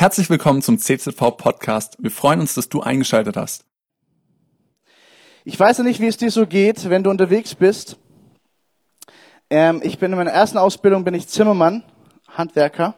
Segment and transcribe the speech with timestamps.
[0.00, 1.96] Herzlich willkommen zum CZV Podcast.
[1.98, 3.64] Wir freuen uns, dass du eingeschaltet hast.
[5.44, 7.96] Ich weiß ja nicht, wie es dir so geht, wenn du unterwegs bist.
[9.50, 11.82] Ähm, ich bin in meiner ersten Ausbildung bin ich Zimmermann,
[12.28, 12.94] Handwerker.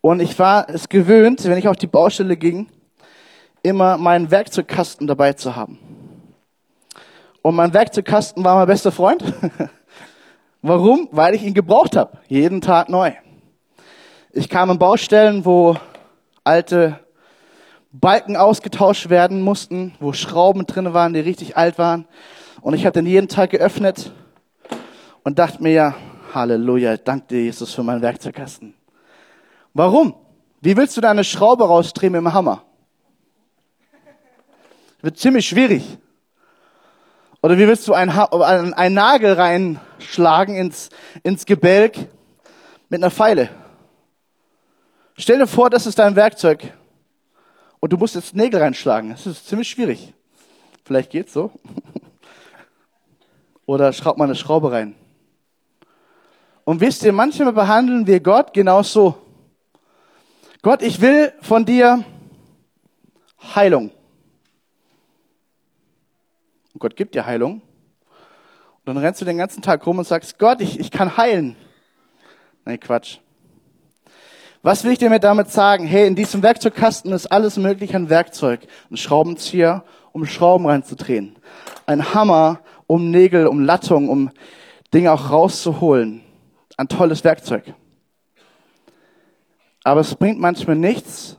[0.00, 2.68] Und ich war es gewöhnt, wenn ich auf die Baustelle ging,
[3.64, 5.76] immer meinen Werkzeugkasten dabei zu haben.
[7.42, 9.24] Und mein Werkzeugkasten war mein bester Freund.
[10.62, 11.08] Warum?
[11.10, 12.18] Weil ich ihn gebraucht habe.
[12.28, 13.10] Jeden Tag neu.
[14.30, 15.76] Ich kam an Baustellen, wo
[16.44, 16.98] alte
[17.92, 22.06] Balken ausgetauscht werden mussten, wo Schrauben drin waren, die richtig alt waren.
[22.60, 24.12] Und ich habe den jeden Tag geöffnet
[25.24, 25.94] und dachte mir, ja,
[26.34, 28.74] Halleluja, danke dir, Jesus, für meinen Werkzeugkasten.
[29.74, 30.14] Warum?
[30.60, 32.62] Wie willst du deine Schraube rausdrehen mit dem Hammer?
[35.02, 35.98] Wird ziemlich schwierig.
[37.42, 40.90] Oder wie willst du einen, einen, einen Nagel reinschlagen ins,
[41.24, 41.96] ins Gebälk
[42.88, 43.50] mit einer Pfeile?
[45.16, 46.72] Stell dir vor, das ist dein Werkzeug
[47.80, 49.10] und du musst jetzt Nägel reinschlagen.
[49.10, 50.14] Das ist ziemlich schwierig.
[50.84, 51.50] Vielleicht geht's so.
[53.66, 54.94] Oder schraub mal eine Schraube rein.
[56.64, 59.16] Und wisst ihr, manchmal behandeln wir Gott genau so.
[60.62, 62.04] Gott, ich will von dir
[63.54, 63.90] Heilung.
[66.72, 67.54] Und Gott gibt dir Heilung.
[67.54, 71.56] Und dann rennst du den ganzen Tag rum und sagst, Gott, ich, ich kann heilen.
[72.64, 73.18] Nein, Quatsch.
[74.64, 75.88] Was will ich dir mir damit sagen?
[75.88, 78.60] Hey, in diesem Werkzeugkasten ist alles mögliche an Werkzeug.
[78.92, 79.82] Ein Schraubenzieher,
[80.12, 81.34] um Schrauben reinzudrehen.
[81.86, 84.30] Ein Hammer, um Nägel, um Lattung, um
[84.94, 86.22] Dinge auch rauszuholen.
[86.76, 87.74] Ein tolles Werkzeug.
[89.82, 91.38] Aber es bringt manchmal nichts,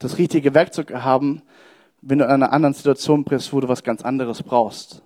[0.00, 1.42] das richtige Werkzeug haben,
[2.02, 5.00] wenn du in einer anderen Situation bist, wo du was ganz anderes brauchst.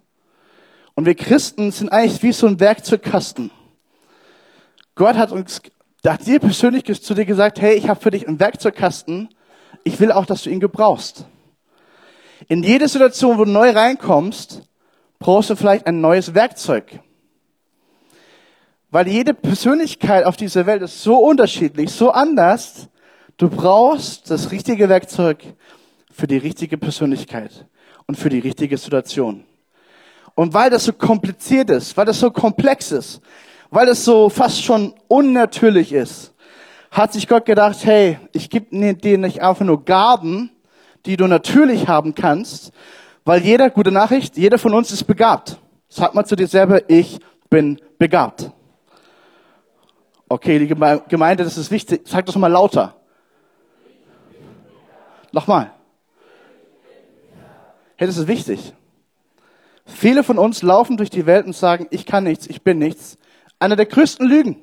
[0.94, 3.50] Und wir Christen sind eigentlich wie so ein Werkzeugkasten.
[4.94, 5.60] Gott hat uns
[6.02, 9.28] da hat dir persönlich zu dir gesagt, hey, ich habe für dich einen Werkzeugkasten.
[9.84, 11.26] Ich will auch, dass du ihn gebrauchst.
[12.48, 14.62] In jede Situation, wo du neu reinkommst,
[15.18, 17.00] brauchst du vielleicht ein neues Werkzeug.
[18.90, 22.88] Weil jede Persönlichkeit auf dieser Welt ist so unterschiedlich, so anders.
[23.36, 25.44] Du brauchst das richtige Werkzeug
[26.10, 27.66] für die richtige Persönlichkeit
[28.06, 29.44] und für die richtige Situation.
[30.34, 33.20] Und weil das so kompliziert ist, weil das so komplex ist,
[33.70, 36.34] weil es so fast schon unnatürlich ist,
[36.90, 40.50] hat sich Gott gedacht, hey, ich gebe dir nicht einfach nur Gaben,
[41.06, 42.72] die du natürlich haben kannst,
[43.24, 45.58] weil jeder, gute Nachricht, jeder von uns ist begabt.
[45.88, 48.50] Sag mal zu dir selber, ich bin begabt.
[50.28, 52.02] Okay, die Gemeinde, das ist wichtig.
[52.04, 52.94] Sag das mal lauter.
[55.32, 55.72] Nochmal.
[57.96, 58.72] Hey, das ist wichtig.
[59.84, 63.18] Viele von uns laufen durch die Welt und sagen, ich kann nichts, ich bin nichts.
[63.60, 64.56] Einer der größten Lügen.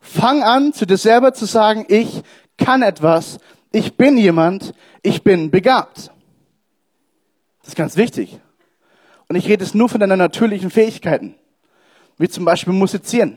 [0.00, 2.22] Fang an, zu dir selber zu sagen, ich
[2.56, 3.38] kann etwas,
[3.70, 6.10] ich bin jemand, ich bin begabt.
[7.60, 8.40] Das ist ganz wichtig.
[9.28, 11.34] Und ich rede es nur von deinen natürlichen Fähigkeiten,
[12.16, 13.36] wie zum Beispiel musizieren.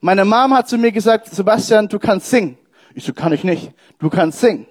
[0.00, 2.58] Meine Mom hat zu mir gesagt, Sebastian, du kannst singen.
[2.94, 3.72] Ich so, kann ich nicht.
[3.98, 4.66] Du kannst singen.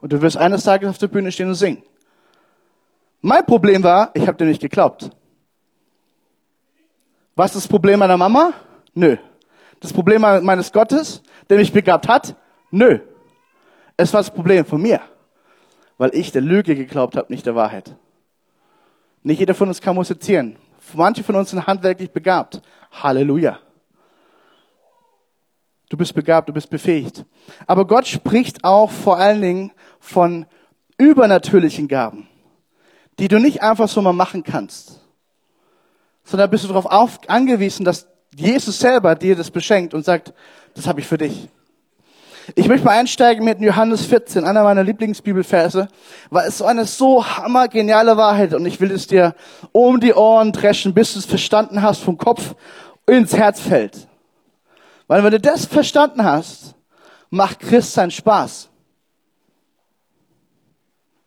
[0.00, 1.84] Und du wirst eines Tages auf der Bühne stehen und singen.
[3.20, 5.10] Mein Problem war, ich habe dir nicht geglaubt.
[7.34, 8.52] Was ist das Problem meiner Mama?
[8.94, 9.16] Nö.
[9.80, 12.36] Das Problem meines Gottes, der mich begabt hat?
[12.70, 13.00] Nö.
[13.96, 15.00] Es war das Problem von mir,
[15.98, 17.96] weil ich der Lüge geglaubt habe, nicht der Wahrheit.
[19.22, 20.56] Nicht jeder von uns kann musizieren.
[20.94, 22.60] Manche von uns sind handwerklich begabt.
[22.90, 23.58] Halleluja.
[25.88, 27.24] Du bist begabt, du bist befähigt.
[27.66, 30.46] Aber Gott spricht auch vor allen Dingen von
[30.98, 32.28] übernatürlichen Gaben,
[33.18, 35.01] die du nicht einfach so mal machen kannst
[36.24, 40.32] sondern bist du darauf auf, angewiesen, dass Jesus selber dir das beschenkt und sagt,
[40.74, 41.48] das habe ich für dich.
[42.56, 45.88] Ich möchte mal einsteigen mit Johannes 14, einer meiner Lieblingsbibelverse,
[46.30, 49.34] weil es so eine so hammergeniale Wahrheit und ich will es dir
[49.70, 52.54] um die Ohren dreschen, bis du es verstanden hast, vom Kopf
[53.06, 54.08] ins Herz fällt.
[55.06, 56.74] Weil wenn du das verstanden hast,
[57.30, 58.68] macht Christ seinen Spaß.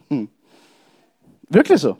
[0.09, 0.29] Hm.
[1.49, 1.97] Wirklich so.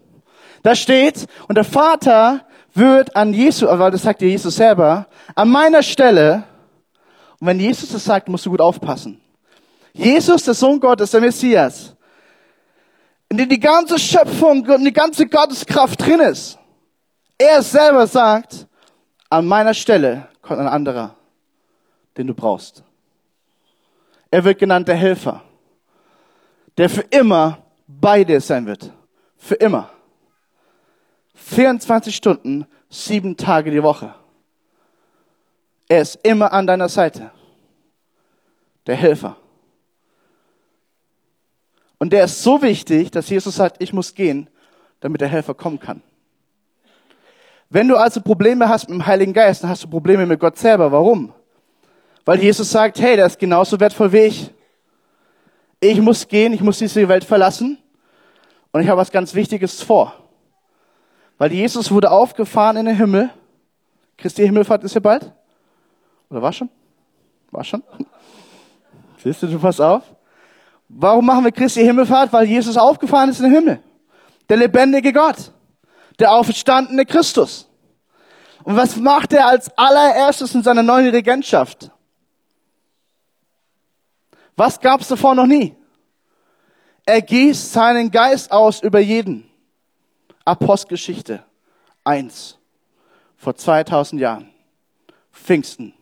[0.62, 2.45] Da steht, und der Vater
[2.76, 6.44] wird an Jesus, aber das sagt ja Jesus selber, an meiner Stelle,
[7.40, 9.22] und wenn Jesus das sagt, musst du gut aufpassen.
[9.94, 11.96] Jesus, der Sohn Gottes, der Messias,
[13.30, 16.58] in dem die ganze Schöpfung und die ganze Gotteskraft drin ist.
[17.38, 18.68] Er selber sagt,
[19.30, 21.16] an meiner Stelle kommt ein anderer,
[22.18, 22.84] den du brauchst.
[24.32, 25.42] Er wird genannt der Helfer,
[26.78, 28.92] der für immer bei dir sein wird.
[29.38, 29.90] Für immer.
[31.46, 34.16] 24 Stunden, sieben Tage die Woche.
[35.88, 37.30] Er ist immer an deiner Seite.
[38.88, 39.38] Der Helfer.
[42.00, 44.50] Und der ist so wichtig, dass Jesus sagt, ich muss gehen,
[45.02, 46.02] damit der Helfer kommen kann.
[47.70, 50.58] Wenn du also Probleme hast mit dem Heiligen Geist, dann hast du Probleme mit Gott
[50.58, 50.92] selber.
[50.92, 51.32] Warum?
[52.26, 54.52] Weil Jesus sagt, hey, der ist genauso wertvoll wie ich.
[55.80, 57.78] Ich muss gehen, ich muss diese Welt verlassen
[58.72, 60.25] und ich habe was ganz Wichtiges vor.
[61.38, 63.30] Weil Jesus wurde aufgefahren in den Himmel.
[64.18, 65.32] Christi Himmelfahrt ist ja bald.
[66.30, 66.70] Oder war schon?
[67.52, 67.84] War schon?
[69.24, 70.04] Siehst du, du pass auf.
[70.88, 72.32] Warum machen wir Christi Himmelfahrt?
[72.32, 73.80] Weil Jesus aufgefahren ist in den Himmel.
[74.48, 75.52] Der lebendige Gott.
[76.20, 77.68] Der auferstandene Christus.
[78.64, 81.92] Und was macht er als allererstes in seiner neuen Regentschaft?
[84.56, 85.76] Was gab es davor noch nie?
[87.06, 89.50] Er gießt seinen Geist aus über jeden.
[90.46, 91.44] Apostelgeschichte
[92.04, 92.60] 1
[93.36, 94.50] vor 2000 Jahren.
[95.32, 95.94] Pfingsten.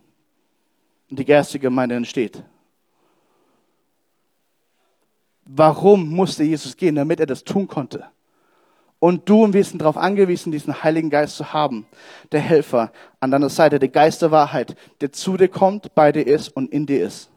[1.10, 2.44] Die erste Gemeinde entsteht.
[5.45, 6.95] Warum musste Jesus gehen?
[6.95, 8.06] Damit er das tun konnte.
[9.00, 11.86] Und du und wir sind darauf angewiesen, diesen Heiligen Geist zu haben.
[12.31, 16.25] Der Helfer an deiner Seite, der Geist der Wahrheit, der zu dir kommt, bei dir
[16.25, 17.30] ist und in dir ist.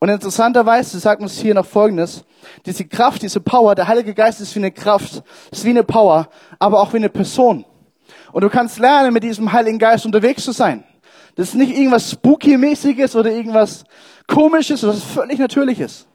[0.00, 2.24] Und interessanterweise sagt uns hier noch Folgendes.
[2.64, 6.28] Diese Kraft, diese Power, der Heilige Geist ist wie eine Kraft, ist wie eine Power,
[6.58, 7.66] aber auch wie eine Person.
[8.32, 10.84] Und du kannst lernen, mit diesem Heiligen Geist unterwegs zu sein.
[11.36, 13.84] Das ist nicht irgendwas Spooky-mäßiges oder irgendwas
[14.26, 16.06] Komisches, das ist völlig Natürliches.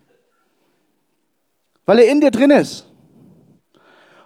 [1.86, 2.88] Weil er in dir drin ist.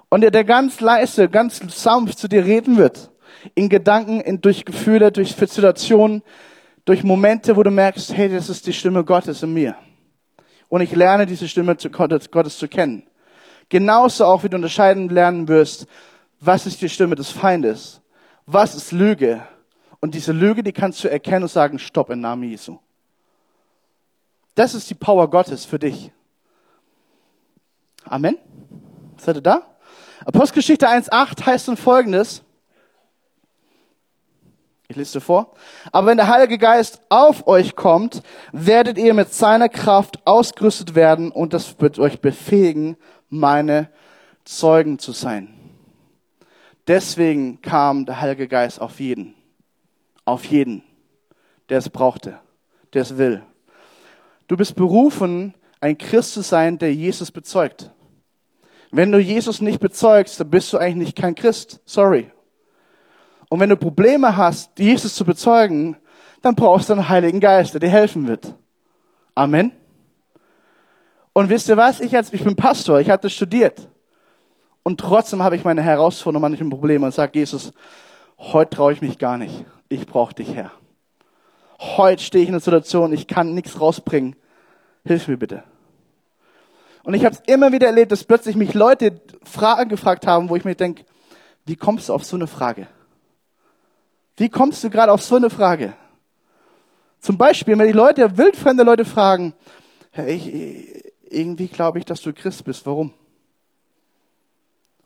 [0.10, 3.12] Und er der ganz leise, ganz sanft zu dir reden wird.
[3.56, 6.24] In Gedanken, in, durch Gefühle, durch Situationen,
[6.90, 9.76] durch Momente, wo du merkst, hey, das ist die Stimme Gottes in mir.
[10.70, 13.04] Und ich lerne diese Stimme Gottes, Gottes zu kennen.
[13.70, 15.86] Genauso auch, wie du unterscheiden lernen wirst,
[16.40, 18.02] was ist die Stimme des Feindes?
[18.48, 19.46] Was ist Lüge?
[20.00, 22.80] Und diese Lüge, die kannst du erkennen und sagen, stopp im Namen Jesu.
[24.56, 26.12] Das ist die Power Gottes für dich.
[28.04, 28.36] Amen.
[29.18, 29.62] Seid ihr da?
[30.26, 32.42] Apostelgeschichte 1.8 heißt nun folgendes.
[34.92, 35.54] Ich lese vor.
[35.92, 41.30] Aber wenn der Heilige Geist auf euch kommt, werdet ihr mit seiner Kraft ausgerüstet werden
[41.32, 42.98] und das wird euch befähigen,
[43.30, 43.92] meine
[44.46, 45.54] Zeugen zu sein.
[46.88, 49.36] Deswegen kam der Heilige Geist auf jeden.
[50.26, 50.82] Auf jeden,
[51.70, 52.40] der es brauchte,
[52.94, 53.44] der es will.
[54.48, 57.92] Du bist berufen, ein Christ zu sein, der Jesus bezeugt.
[58.90, 61.80] Wenn du Jesus nicht bezeugst, dann bist du eigentlich nicht kein Christ.
[61.86, 62.32] Sorry.
[63.50, 65.98] Und wenn du Probleme hast, Jesus zu bezeugen,
[66.42, 68.56] dann brauchst du einen Heiligen Geist, der dir helfen wird.
[69.36, 69.72] Amen.
[71.34, 72.00] Und wisst ihr was?
[72.00, 73.88] Ich, als, ich bin Pastor, ich hatte studiert.
[74.84, 77.74] Und trotzdem habe ich meine Herausforderungen, manchmal Probleme und sage, Jesus,
[78.38, 79.66] heute traue ich mich gar nicht.
[79.90, 80.72] Ich brauche dich, Herr.
[81.80, 84.36] Heute stehe ich in einer Situation, ich kann nichts rausbringen.
[85.06, 85.64] Hilf mir bitte.
[87.04, 90.56] Und ich habe es immer wieder erlebt, dass plötzlich mich Leute Fragen gefragt haben, wo
[90.56, 91.06] ich mir denke,
[91.66, 92.88] wie kommst du auf so eine Frage?
[94.40, 95.94] Wie kommst du gerade auf so eine Frage?
[97.20, 99.54] Zum Beispiel, wenn die Leute, wildfremde Leute fragen,
[100.12, 102.86] hey, ich, irgendwie glaube ich, dass du Christ bist.
[102.86, 103.14] Warum?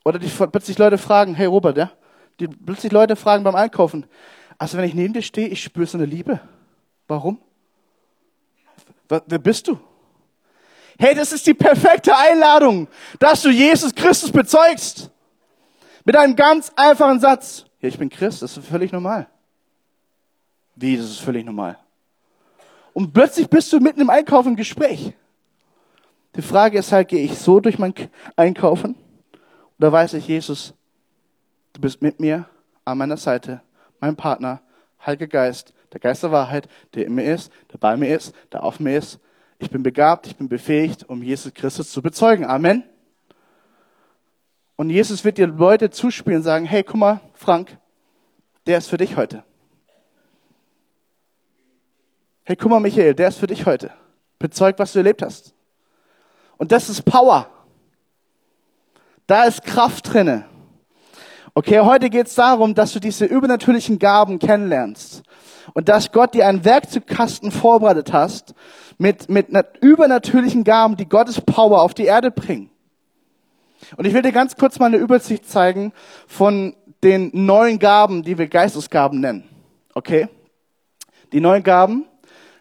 [0.06, 1.92] Oder die plötzlich Leute fragen, hey Robert, ja?
[2.40, 4.06] Die plötzlich Leute fragen beim Einkaufen,
[4.60, 6.40] also wenn ich neben dir stehe, ich spüre so eine Liebe.
[7.08, 7.42] Warum?
[9.10, 9.80] Wer bist du?
[11.00, 12.88] Hey, das ist die perfekte Einladung,
[13.18, 15.10] dass du Jesus Christus bezeugst.
[16.06, 17.66] Mit einem ganz einfachen Satz.
[17.84, 19.28] Ja, ich bin Christ, das ist völlig normal.
[20.74, 21.78] Wie, das ist völlig normal.
[22.94, 25.12] Und plötzlich bist du mitten im Einkaufen im Gespräch.
[26.34, 27.94] Die Frage ist halt, gehe ich so durch mein
[28.38, 28.96] Einkaufen?
[29.78, 30.74] Oder weiß ich, Jesus,
[31.74, 32.46] du bist mit mir,
[32.86, 33.60] an meiner Seite,
[34.00, 34.62] mein Partner,
[35.06, 38.64] Heiliger Geist, der Geist der Wahrheit, der in mir ist, der bei mir ist, der
[38.64, 39.20] auf mir ist.
[39.60, 42.46] Ich bin begabt, ich bin befähigt, um Jesus Christus zu bezeugen.
[42.46, 42.84] Amen.
[44.76, 47.78] Und Jesus wird dir Leute zuspielen und sagen, hey, guck mal, Frank,
[48.66, 49.44] der ist für dich heute.
[52.44, 53.92] Hey, guck mal, Michael, der ist für dich heute.
[54.40, 55.54] Bezeugt, was du erlebt hast.
[56.58, 57.48] Und das ist Power.
[59.28, 60.46] Da ist Kraft drinne.
[61.54, 65.24] Okay, heute geht es darum, dass du diese übernatürlichen Gaben kennenlernst.
[65.74, 68.56] Und dass Gott dir einen Werkzeugkasten vorbereitet hast
[68.98, 69.48] mit, mit
[69.80, 72.73] übernatürlichen Gaben, die Gottes Power auf die Erde bringen.
[73.98, 75.94] Und ich will dir ganz kurz mal eine Übersicht zeigen
[76.28, 79.44] von den neuen Gaben, die wir Geistesgaben nennen.
[79.94, 80.30] Okay?
[81.32, 82.06] Die neuen Gaben,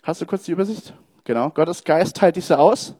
[0.02, 0.94] hast du kurz die Übersicht?
[1.24, 2.94] Genau, Gottes Geist teilt diese aus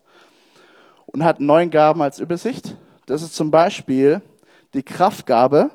[1.07, 2.77] und hat neun Gaben als Übersicht.
[3.07, 4.23] Das ist zum Beispiel
[4.75, 5.71] die Kraftgabe.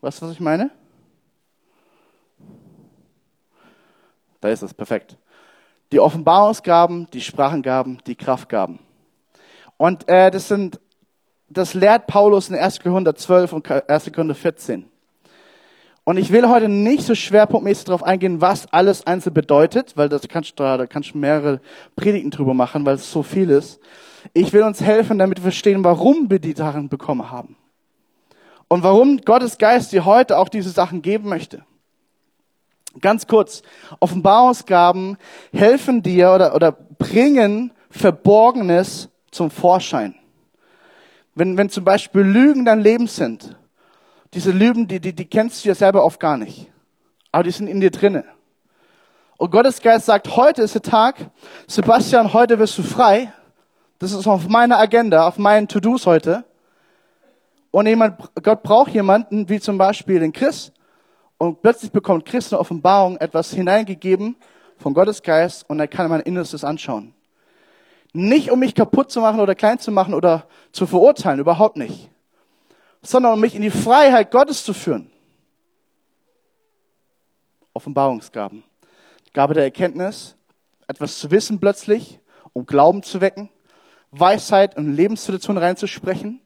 [0.00, 0.70] Weißt du, was ich meine?
[4.40, 5.16] Da ist es, perfekt.
[5.92, 8.80] Die Offenbarungsgaben, die Sprachengaben, die Kraftgaben.
[9.76, 10.80] Und äh, das sind,
[11.48, 12.80] das lehrt Paulus in 1.
[12.80, 14.12] Korinther 12 und 1.
[14.12, 14.86] Korinther 14.
[16.08, 20.28] Und ich will heute nicht so schwerpunktmäßig darauf eingehen, was alles einzeln bedeutet, weil das
[20.28, 21.60] kannst da, da kannst du mehrere
[21.96, 23.80] Predigten drüber machen, weil es so viel ist.
[24.32, 27.56] Ich will uns helfen, damit wir verstehen, warum wir die Sachen bekommen haben.
[28.68, 31.64] Und warum Gottes Geist dir heute auch diese Sachen geben möchte.
[33.00, 33.62] Ganz kurz,
[33.98, 35.18] Offenbarungsgaben
[35.52, 40.14] helfen dir oder, oder bringen Verborgenes zum Vorschein.
[41.34, 43.56] Wenn, wenn zum Beispiel Lügen dein Leben sind,
[44.34, 46.70] diese Lügen, die, die, die kennst du ja selber oft gar nicht.
[47.30, 48.24] Aber die sind in dir drinne.
[49.36, 51.30] Und Gottes Geist sagt, heute ist der Tag,
[51.66, 53.32] Sebastian, heute wirst du frei.
[53.98, 56.44] Das ist auf meiner Agenda, auf meinen To-Dos heute.
[57.70, 60.72] Und jemand, Gott braucht jemanden, wie zum Beispiel den Chris.
[61.38, 64.36] Und plötzlich bekommt Chris eine Offenbarung, etwas hineingegeben
[64.78, 67.15] von Gottes Geist und er kann mein Innerstes anschauen.
[68.16, 72.08] Nicht um mich kaputt zu machen oder klein zu machen oder zu verurteilen, überhaupt nicht.
[73.02, 75.10] Sondern um mich in die Freiheit Gottes zu führen.
[77.74, 78.64] Offenbarungsgaben.
[79.34, 80.34] Gabe der Erkenntnis,
[80.86, 82.18] etwas zu wissen plötzlich,
[82.54, 83.50] um Glauben zu wecken,
[84.12, 86.40] Weisheit in Lebenssituationen reinzusprechen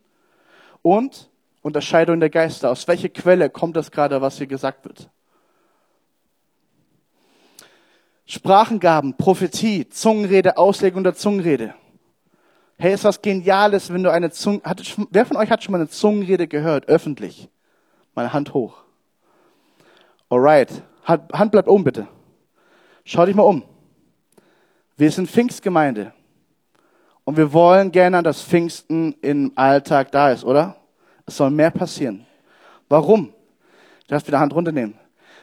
[0.82, 1.30] und
[1.62, 2.72] Unterscheidung der Geister.
[2.72, 5.08] Aus welcher Quelle kommt das gerade, was hier gesagt wird?
[8.30, 11.74] Sprachengaben, Prophetie, Zungenrede, Auslegung der Zungenrede.
[12.78, 15.78] Hey, ist was Geniales, wenn du eine Zunge, hat, wer von euch hat schon mal
[15.78, 17.50] eine Zungenrede gehört, öffentlich?
[18.14, 18.84] Meine Hand hoch.
[20.28, 20.70] Alright.
[21.04, 22.06] Hand bleibt oben, bitte.
[23.04, 23.64] Schau dich mal um.
[24.96, 26.12] Wir sind Pfingstgemeinde.
[27.24, 30.76] Und wir wollen gerne, dass Pfingsten im Alltag da ist, oder?
[31.26, 32.24] Es soll mehr passieren.
[32.88, 33.26] Warum?
[33.26, 34.99] Du darfst wieder Hand runternehmen.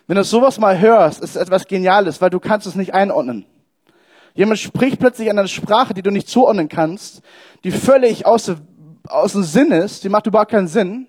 [0.08, 3.46] Wenn du sowas mal hörst, ist es etwas Geniales, weil du kannst es nicht einordnen.
[4.34, 7.22] Jemand spricht plötzlich eine Sprache, die du nicht zuordnen kannst,
[7.64, 8.52] die völlig aus,
[9.08, 11.08] aus dem Sinn ist, die macht überhaupt keinen Sinn.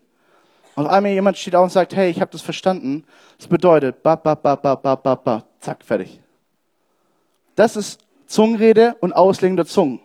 [0.74, 3.04] Und auf einmal jemand steht auf und sagt, hey, ich habe das verstanden.
[3.36, 6.20] Das bedeutet, ba, ba, ba, ba, ba, ba, ba, zack, fertig.
[7.54, 10.00] Das ist Zungenrede und Auslegen der Zungen.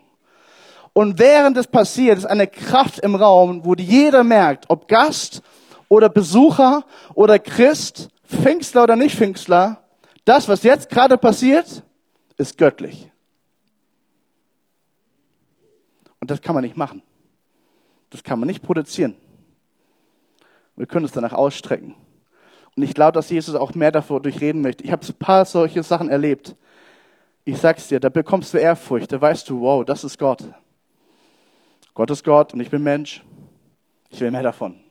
[0.92, 5.42] Und während es passiert, ist eine Kraft im Raum, wo jeder merkt, ob Gast
[5.88, 6.84] oder Besucher
[7.14, 9.84] oder Christ, Pfingstler oder nicht Pfingstler,
[10.24, 11.82] das, was jetzt gerade passiert,
[12.36, 13.10] ist göttlich.
[16.20, 17.02] Und das kann man nicht machen.
[18.10, 19.16] Das kann man nicht produzieren.
[20.76, 21.94] Wir können es danach ausstrecken.
[22.76, 24.84] Und ich glaube, dass Jesus auch mehr davor durchreden möchte.
[24.84, 26.56] Ich habe ein paar solche Sachen erlebt.
[27.44, 30.42] Ich sag's dir, da bekommst du Ehrfurcht, da weißt du, wow, das ist Gott.
[31.92, 33.22] Gott ist Gott und ich bin Mensch.
[34.10, 34.83] Ich will mehr davon.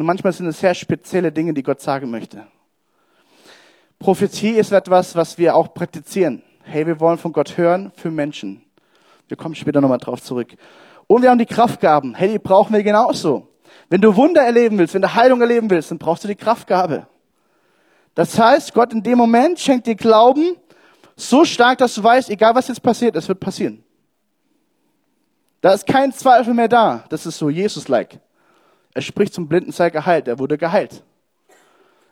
[0.00, 2.46] Und manchmal sind es sehr spezielle Dinge, die Gott sagen möchte.
[3.98, 6.42] Prophetie ist etwas, was wir auch praktizieren.
[6.62, 8.62] Hey, wir wollen von Gott hören für Menschen.
[9.28, 10.54] Wir kommen später nochmal drauf zurück.
[11.06, 12.14] Und wir haben die Kraftgaben.
[12.14, 13.48] Hey, die brauchen wir genauso.
[13.88, 17.06] Wenn du Wunder erleben willst, wenn du Heilung erleben willst, dann brauchst du die Kraftgabe.
[18.14, 20.56] Das heißt, Gott in dem Moment schenkt dir Glauben
[21.16, 23.82] so stark, dass du weißt, egal was jetzt passiert, es wird passieren.
[25.60, 27.04] Da ist kein Zweifel mehr da.
[27.08, 28.20] Das ist so Jesus-like.
[28.96, 30.26] Er spricht zum Blinden, sei geheilt.
[30.26, 31.04] Er wurde geheilt.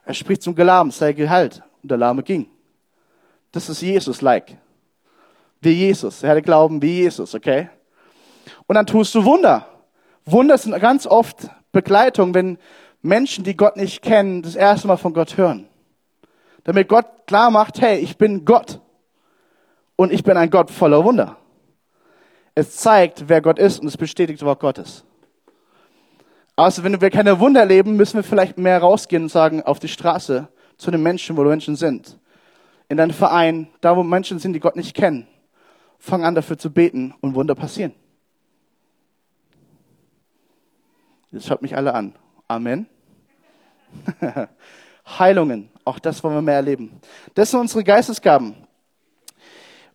[0.04, 1.62] Er spricht zum Gelahmen, sei geheilt.
[1.82, 2.46] Und der Lahme ging.
[3.52, 4.58] Das ist Jesus-like.
[5.62, 6.22] Wie Jesus.
[6.22, 7.70] Er hatte Glauben wie Jesus, okay?
[8.66, 9.66] Und dann tust du Wunder.
[10.26, 12.58] Wunder sind ganz oft Begleitung, wenn
[13.00, 15.66] Menschen, die Gott nicht kennen, das erste Mal von Gott hören.
[16.64, 18.78] Damit Gott klar macht, hey, ich bin Gott.
[19.96, 21.38] Und ich bin ein Gott voller Wunder.
[22.54, 25.06] Es zeigt, wer Gott ist und es bestätigt das Wort Gottes.
[26.56, 29.88] Also wenn wir keine Wunder erleben, müssen wir vielleicht mehr rausgehen und sagen, auf die
[29.88, 32.18] Straße, zu den Menschen, wo Menschen sind.
[32.88, 35.26] In deinem Verein, da wo Menschen sind, die Gott nicht kennen.
[35.98, 37.94] Fang an dafür zu beten und Wunder passieren.
[41.32, 42.14] Jetzt schaut mich alle an.
[42.46, 42.86] Amen.
[45.18, 47.00] Heilungen, auch das wollen wir mehr erleben.
[47.34, 48.54] Das sind unsere Geistesgaben.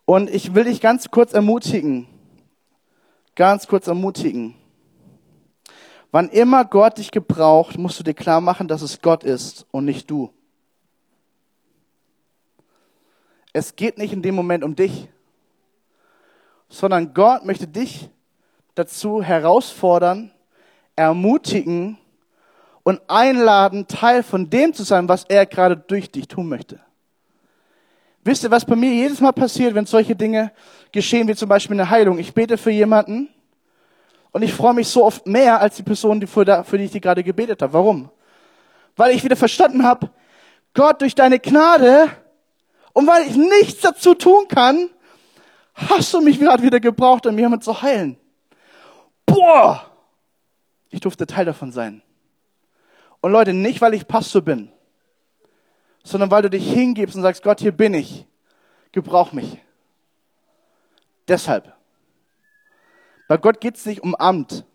[0.06, 2.08] Und ich will dich ganz kurz ermutigen,
[3.36, 4.56] ganz kurz ermutigen.
[6.12, 9.86] Wann immer Gott dich gebraucht, musst du dir klar machen, dass es Gott ist und
[9.86, 10.32] nicht du.
[13.54, 15.08] Es geht nicht in dem Moment um dich,
[16.68, 18.10] sondern Gott möchte dich
[18.76, 20.32] dazu herausfordern,
[20.96, 21.98] ermutigen
[22.84, 26.80] und einladen, Teil von dem zu sein, was er gerade durch dich tun möchte.
[28.24, 30.52] Wisst ihr, was bei mir jedes Mal passiert, wenn solche Dinge
[30.92, 32.20] geschehen, wie zum Beispiel eine Heilung?
[32.20, 33.30] Ich bete für jemanden
[34.32, 37.02] und ich freue mich so oft mehr als die Person, die für, die ich die
[37.02, 37.74] gerade gebetet habe.
[37.74, 38.10] Warum?
[38.96, 40.10] Weil ich wieder verstanden habe,
[40.74, 42.10] Gott durch deine Gnade
[42.94, 44.90] und weil ich nichts dazu tun kann,
[45.74, 48.18] hast du mich gerade wieder gebraucht, um jemand zu heilen?
[49.26, 49.86] Boah!
[50.90, 52.02] Ich durfte Teil davon sein.
[53.22, 54.72] Und Leute, nicht weil ich Pastor bin,
[56.04, 58.26] sondern weil du dich hingibst und sagst, Gott, hier bin ich.
[58.92, 59.60] Gebrauch mich.
[61.28, 61.79] Deshalb.
[63.30, 64.66] Bei Gott geht es nicht um Amt.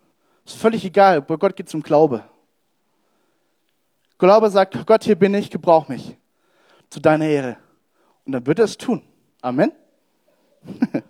[0.46, 1.20] Ist völlig egal.
[1.20, 2.23] Bei Gott geht es um Glaube.
[4.16, 6.16] Glaube sagt, Gott, hier bin ich, gebrauch mich.
[6.88, 7.56] Zu deiner Ehre.
[8.25, 9.02] Und dann wird er es tun.
[9.42, 9.73] Amen.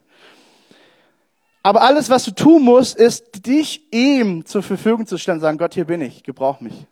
[1.62, 5.74] Aber alles, was du tun musst, ist, dich ihm zur Verfügung zu stellen, sagen, Gott,
[5.74, 6.86] hier bin ich, gebrauch mich.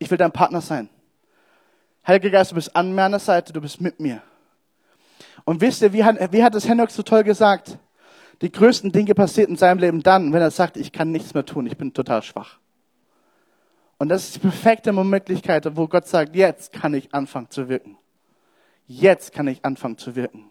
[0.00, 0.88] Ich will dein Partner sein.
[2.04, 4.20] Heiliger Geist, du bist an meiner Seite, du bist mit mir.
[5.44, 7.78] Und wisst ihr, wie hat, wie hat es Henoch so toll gesagt?
[8.40, 11.44] Die größten Dinge passieren in seinem Leben dann, wenn er sagt, ich kann nichts mehr
[11.44, 12.58] tun, ich bin total schwach.
[13.98, 17.98] Und das ist die perfekte Möglichkeit, wo Gott sagt, jetzt kann ich anfangen zu wirken.
[18.86, 20.50] Jetzt kann ich anfangen zu wirken.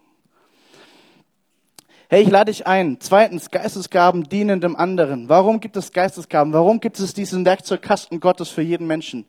[2.10, 2.98] Hey, ich lade dich ein.
[3.00, 5.28] Zweitens, Geistesgaben dienen dem anderen.
[5.28, 6.52] Warum gibt es Geistesgaben?
[6.52, 9.26] Warum gibt es diesen Werkzeugkasten Gottes für jeden Menschen?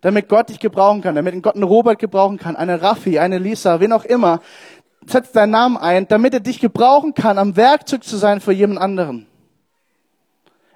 [0.00, 3.80] Damit Gott dich gebrauchen kann, damit Gott einen Robert gebrauchen kann, eine Raffi, eine Lisa,
[3.80, 4.40] wen auch immer.
[5.06, 8.80] Setz deinen Namen ein, damit er dich gebrauchen kann, am Werkzeug zu sein für jemand
[8.80, 9.26] anderen.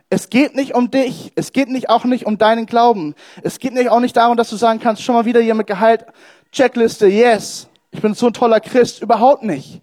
[0.08, 1.32] Es geht nicht um dich.
[1.36, 3.14] Es geht nicht auch nicht um deinen Glauben.
[3.42, 6.04] Es geht nicht auch nicht darum, dass du sagen kannst, schon mal wieder jemand geheilt.
[6.52, 7.66] Checkliste, yes.
[7.90, 9.00] Ich bin so ein toller Christ.
[9.00, 9.80] Überhaupt nicht.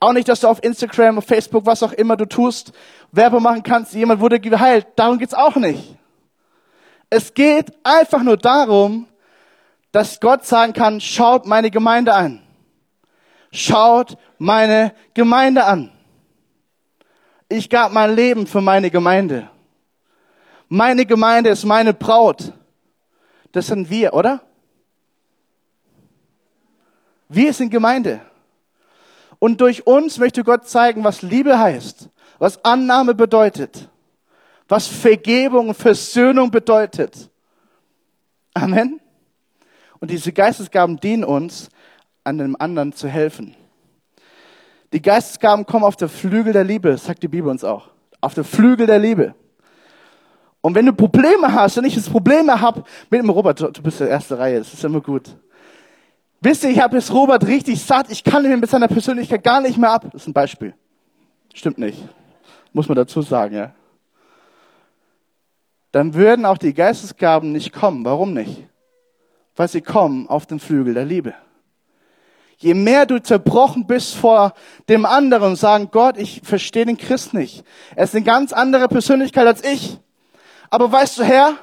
[0.00, 2.72] Auch nicht, dass du auf Instagram, auf Facebook, was auch immer du tust,
[3.12, 4.86] Werbe machen kannst, jemand wurde geheilt.
[4.96, 5.96] Darum geht's auch nicht.
[7.08, 9.06] Es geht einfach nur darum,
[9.92, 12.42] dass Gott sagen kann, schaut meine Gemeinde an.
[13.56, 15.90] Schaut meine Gemeinde an.
[17.48, 19.48] Ich gab mein Leben für meine Gemeinde.
[20.68, 22.52] Meine Gemeinde ist meine Braut.
[23.52, 24.42] Das sind wir, oder?
[27.30, 28.20] Wir sind Gemeinde.
[29.38, 33.88] Und durch uns möchte Gott zeigen, was Liebe heißt, was Annahme bedeutet,
[34.68, 37.30] was Vergebung und Versöhnung bedeutet.
[38.52, 39.00] Amen.
[39.98, 41.70] Und diese Geistesgaben dienen uns,
[42.26, 43.54] an dem anderen zu helfen.
[44.92, 47.90] Die Geistesgaben kommen auf der Flügel der Liebe, sagt die Bibel uns auch.
[48.20, 49.34] Auf der Flügel der Liebe.
[50.60, 54.00] Und wenn du Probleme hast und ich das Probleme habe mit dem Robert, du bist
[54.00, 55.36] der erste Reihe, das ist immer gut.
[56.40, 59.60] Wisst ihr, ich habe jetzt Robert richtig satt, ich kann ihn mit seiner Persönlichkeit gar
[59.60, 60.06] nicht mehr ab.
[60.12, 60.74] Das ist ein Beispiel.
[61.54, 62.02] Stimmt nicht.
[62.72, 63.72] Muss man dazu sagen, ja.
[65.92, 68.04] Dann würden auch die Geistesgaben nicht kommen.
[68.04, 68.66] Warum nicht?
[69.54, 71.34] Weil sie kommen auf den Flügel der Liebe.
[72.58, 74.54] Je mehr du zerbrochen bist vor
[74.88, 77.64] dem anderen und sagen, Gott, ich verstehe den Christ nicht.
[77.94, 79.98] Er ist eine ganz andere Persönlichkeit als ich.
[80.70, 81.54] Aber weißt du, Herr,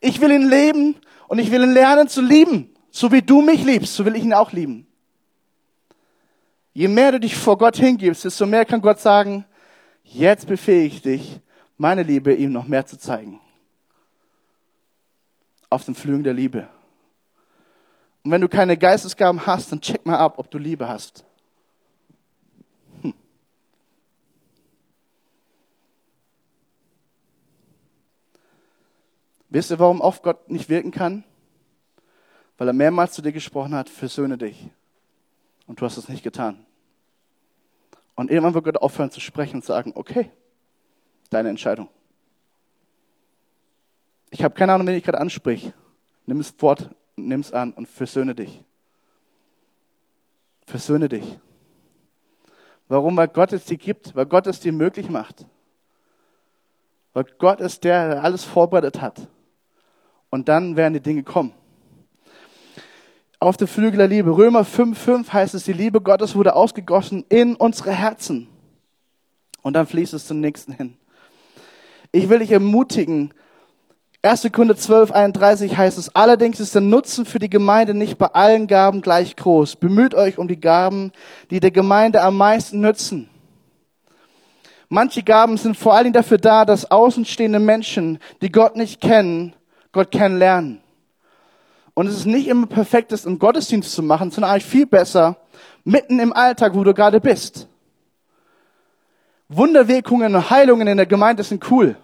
[0.00, 0.96] ich will ihn leben
[1.28, 2.74] und ich will ihn lernen zu lieben.
[2.90, 4.86] So wie du mich liebst, so will ich ihn auch lieben.
[6.72, 9.44] Je mehr du dich vor Gott hingibst, desto mehr kann Gott sagen,
[10.02, 11.40] jetzt befähige ich dich,
[11.76, 13.40] meine Liebe ihm noch mehr zu zeigen.
[15.68, 16.68] Auf den Flügen der Liebe.
[18.22, 21.24] Und wenn du keine Geistesgaben hast, dann check mal ab, ob du Liebe hast.
[23.02, 23.14] Hm.
[29.48, 31.24] Wisst ihr, warum oft Gott nicht wirken kann?
[32.58, 34.68] Weil er mehrmals zu dir gesprochen hat, versöhne dich.
[35.66, 36.66] Und du hast es nicht getan.
[38.16, 40.30] Und irgendwann wird Gott aufhören zu sprechen und sagen, okay,
[41.30, 41.88] deine Entscheidung.
[44.28, 45.72] Ich habe keine Ahnung, wen ich gerade anspreche.
[46.26, 46.90] Nimm das Wort
[47.28, 48.62] nimm es an und versöhne dich.
[50.66, 51.38] Versöhne dich.
[52.88, 53.16] Warum?
[53.16, 55.46] Weil Gott es dir gibt, weil Gott es dir möglich macht.
[57.12, 59.28] Weil Gott ist der, der alles vorbereitet hat.
[60.30, 61.52] Und dann werden die Dinge kommen.
[63.38, 64.36] Auf der Flügel der Liebe.
[64.36, 68.48] Römer 5,5 heißt es, die Liebe Gottes wurde ausgegossen in unsere Herzen.
[69.62, 70.96] Und dann fließt es zum nächsten hin.
[72.12, 73.32] Ich will dich ermutigen,
[74.22, 74.50] 1.
[74.52, 78.66] Kunde 12, 31 heißt es, allerdings ist der Nutzen für die Gemeinde nicht bei allen
[78.66, 79.76] Gaben gleich groß.
[79.76, 81.12] Bemüht euch um die Gaben,
[81.50, 83.30] die der Gemeinde am meisten nützen.
[84.90, 89.54] Manche Gaben sind vor allen Dingen dafür da, dass außenstehende Menschen, die Gott nicht kennen,
[89.92, 90.82] Gott kennenlernen.
[91.94, 95.36] Und es ist nicht immer perfekt, das im Gottesdienst zu machen, sondern eigentlich viel besser
[95.84, 97.68] mitten im Alltag, wo du gerade bist.
[99.48, 101.96] Wunderwirkungen und Heilungen in der Gemeinde sind cool.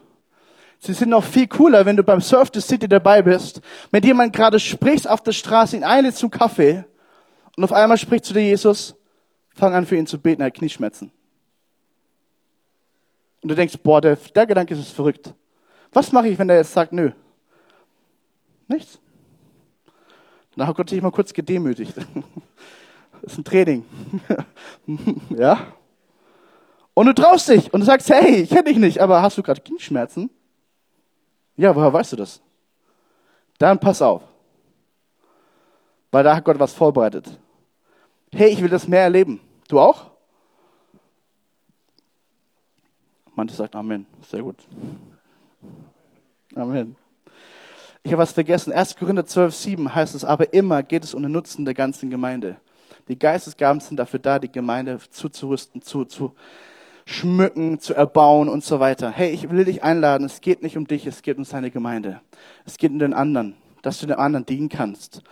[0.87, 4.33] Sie sind noch viel cooler, wenn du beim Surf the City dabei bist, mit jemand
[4.33, 6.85] gerade sprichst auf der Straße, ihn einlädst zum Kaffee
[7.57, 8.95] und auf einmal spricht zu dir Jesus,
[9.53, 11.11] fang an für ihn zu beten, er hat Knieschmerzen.
[13.43, 15.35] Und du denkst, boah, der, der Gedanke ist verrückt.
[15.93, 17.11] Was mache ich, wenn der jetzt sagt, nö?
[18.69, 19.01] Nichts.
[20.55, 21.95] Dann hat Gott sich mal kurz gedemütigt.
[23.23, 23.85] Das ist ein Training.
[25.31, 25.73] ja?
[26.93, 29.43] Und du traust dich und du sagst, hey, ich kenne dich nicht, aber hast du
[29.43, 30.31] gerade Knieschmerzen?
[31.57, 32.41] Ja, woher weißt du das?
[33.59, 34.23] Dann pass auf.
[36.11, 37.39] Weil da hat Gott was vorbereitet.
[38.33, 39.41] Hey, ich will das mehr erleben.
[39.69, 40.11] Du auch?
[43.35, 44.07] Manche sagt Amen.
[44.23, 44.57] Sehr gut.
[46.55, 46.97] Amen.
[48.03, 48.73] Ich habe was vergessen.
[48.73, 48.97] 1.
[48.97, 52.57] Korinther 12, 7 heißt es, aber immer geht es um den Nutzen der ganzen Gemeinde.
[53.09, 56.35] Die Geistesgaben sind dafür da, die Gemeinde zuzurüsten, zu, zu
[57.07, 59.11] schmücken, zu erbauen und so weiter.
[59.11, 60.27] Hey, ich will dich einladen.
[60.27, 62.21] Es geht nicht um dich, es geht um seine Gemeinde.
[62.67, 65.23] Es geht um den anderen, dass du dem anderen dienen kannst.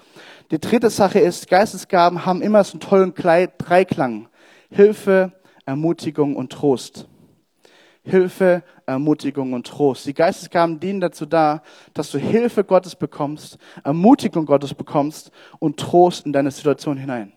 [0.53, 4.29] Die dritte Sache ist, Geistesgaben haben immer so einen tollen Dreiklang.
[4.71, 5.33] Hilfe,
[5.67, 7.09] Ermutigung und Trost.
[8.05, 10.07] Hilfe, Ermutigung und Trost.
[10.07, 16.25] Die Geistesgaben dienen dazu da, dass du Hilfe Gottes bekommst, Ermutigung Gottes bekommst und Trost
[16.27, 17.33] in deine Situation hinein.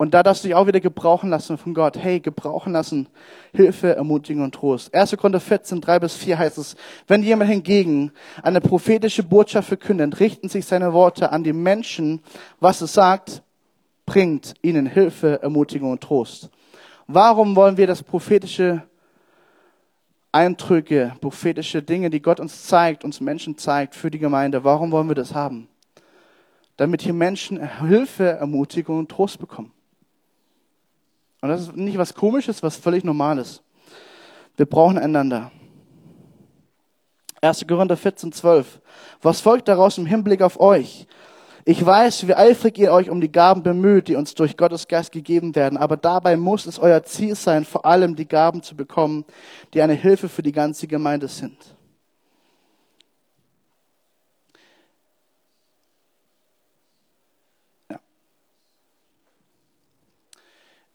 [0.00, 1.98] Und da darfst du dich auch wieder gebrauchen lassen von Gott.
[1.98, 3.06] Hey, gebrauchen lassen.
[3.52, 4.94] Hilfe, Ermutigung und Trost.
[4.94, 5.14] 1.
[5.18, 6.74] Korinther 14, 3 bis 4 heißt es,
[7.06, 8.10] wenn jemand hingegen
[8.42, 12.22] eine prophetische Botschaft verkündet, richten sich seine Worte an die Menschen,
[12.60, 13.42] was es sagt,
[14.06, 16.48] bringt ihnen Hilfe, Ermutigung und Trost.
[17.06, 18.82] Warum wollen wir das prophetische
[20.32, 25.08] Eindrücke, prophetische Dinge, die Gott uns zeigt, uns Menschen zeigt für die Gemeinde, warum wollen
[25.08, 25.68] wir das haben?
[26.78, 29.74] Damit hier Menschen Hilfe, Ermutigung und Trost bekommen.
[31.40, 33.62] Und das ist nicht was Komisches, was völlig Normales.
[34.56, 35.50] Wir brauchen einander.
[37.40, 37.66] 1.
[37.66, 38.80] Korinther 14, 12.
[39.22, 41.06] Was folgt daraus im Hinblick auf euch?
[41.64, 45.12] Ich weiß, wie eifrig ihr euch um die Gaben bemüht, die uns durch Gottes Geist
[45.12, 49.24] gegeben werden, aber dabei muss es euer Ziel sein, vor allem die Gaben zu bekommen,
[49.72, 51.56] die eine Hilfe für die ganze Gemeinde sind.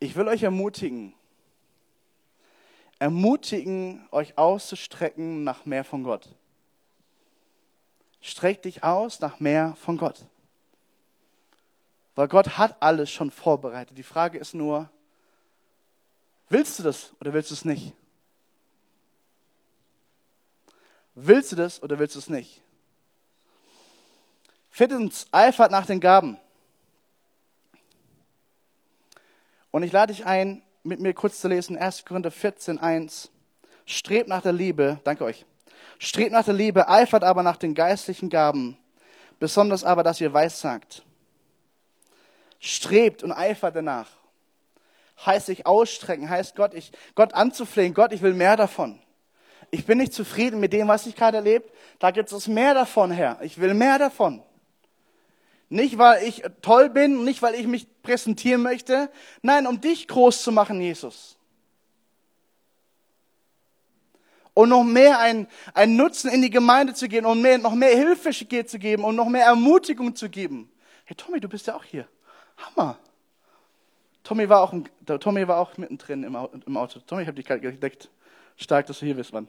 [0.06, 1.16] Ich will euch ermutigen,
[3.00, 6.30] ermutigen, euch auszustrecken nach mehr von Gott.
[8.22, 10.28] Streck dich aus nach mehr von Gott.
[12.14, 13.98] Weil Gott hat alles schon vorbereitet.
[13.98, 14.92] Die Frage ist nur,
[16.50, 17.92] willst du das oder willst du es nicht?
[21.16, 22.62] Willst du das oder willst du es nicht?
[24.70, 26.38] Viertens, eifert nach den Gaben.
[29.76, 32.06] Und ich lade dich ein, mit mir kurz zu lesen, 1.
[32.06, 33.30] Korinther 14, 1.
[33.86, 35.46] Strebt nach der Liebe, danke euch.
[36.00, 38.78] Strebt nach der Liebe, eifert aber nach den geistlichen Gaben,
[39.38, 41.04] besonders aber, dass ihr weissagt.
[42.62, 44.08] Strebt und eifert danach.
[45.26, 49.02] Heißt sich ausstrecken, heißt Gott, ich, Gott anzuflehen, Gott, ich will mehr davon.
[49.72, 51.70] Ich bin nicht zufrieden mit dem, was ich gerade erlebt.
[52.00, 53.42] Da gibt es mehr davon, Herr.
[53.42, 54.42] Ich will mehr davon.
[55.70, 59.10] Nicht, weil ich toll bin, nicht, weil ich mich präsentieren möchte.
[59.42, 61.38] Nein, um dich groß zu machen, Jesus.
[64.54, 67.90] Und noch mehr ein, ein Nutzen in die Gemeinde zu geben und mehr, noch mehr
[67.90, 68.32] Hilfe
[68.66, 70.72] zu geben und noch mehr Ermutigung zu geben.
[71.04, 72.08] Hey Tommy, du bist ja auch hier.
[72.58, 72.98] Hammer.
[74.24, 74.74] Tommy war auch,
[75.20, 77.00] Tommy war auch mittendrin im Auto.
[77.00, 78.10] Tommy, ich habe dich gerade gedeckt.
[78.56, 79.48] Stark, dass du hier bist, Mann.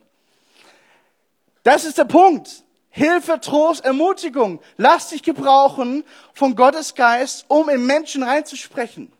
[1.62, 2.64] Das ist der Punkt.
[2.96, 4.58] Hilfe, Trost, Ermutigung.
[4.78, 9.12] Lass dich gebrauchen von Gottes Geist, um in Menschen reinzusprechen.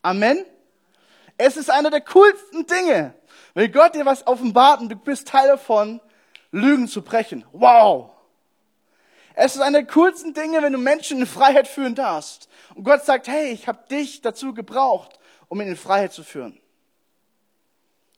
[0.00, 0.44] Amen.
[1.36, 3.14] Es ist einer der coolsten Dinge,
[3.54, 6.00] wenn Gott dir was offenbart und du bist Teil davon,
[6.52, 7.44] Lügen zu brechen.
[7.50, 8.10] Wow.
[9.34, 12.48] Es ist einer der coolsten Dinge, wenn du Menschen in Freiheit führen darfst.
[12.76, 16.60] Und Gott sagt, hey, ich habe dich dazu gebraucht, um ihn in Freiheit zu führen.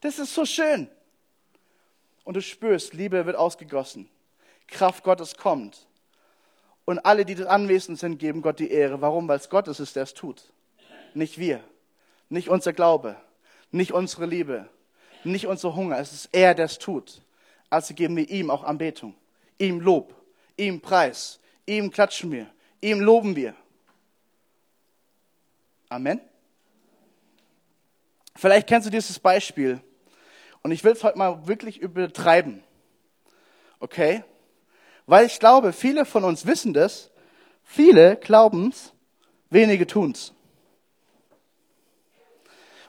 [0.02, 0.90] Das ist so schön.
[2.24, 4.10] Und du spürst, Liebe wird ausgegossen.
[4.70, 5.86] Kraft Gottes kommt.
[6.84, 9.00] Und alle, die anwesend sind, geben Gott die Ehre.
[9.00, 9.28] Warum?
[9.28, 10.52] Weil es Gott ist, der es tut.
[11.14, 11.62] Nicht wir.
[12.28, 13.16] Nicht unser Glaube.
[13.70, 14.68] Nicht unsere Liebe.
[15.24, 15.98] Nicht unser Hunger.
[15.98, 17.22] Es ist er, der es tut.
[17.68, 19.14] Also geben wir ihm auch Anbetung.
[19.58, 20.14] Ihm Lob.
[20.56, 21.38] Ihm Preis.
[21.66, 22.50] Ihm klatschen wir.
[22.80, 23.54] Ihm loben wir.
[25.88, 26.20] Amen.
[28.36, 29.80] Vielleicht kennst du dieses Beispiel.
[30.62, 32.62] Und ich will es heute mal wirklich übertreiben.
[33.78, 34.24] Okay?
[35.10, 37.10] Weil ich glaube, viele von uns wissen das,
[37.64, 38.92] viele glauben es,
[39.48, 40.32] wenige tun es.